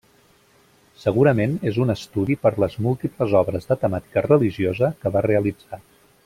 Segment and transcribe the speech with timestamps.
[1.01, 5.81] Segurament és un estudi per les múltiples obres de temàtica religiosa que va realitzar.